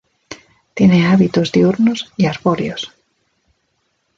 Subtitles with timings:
[0.73, 2.91] Tiene hábitos diurnos y arbóreos.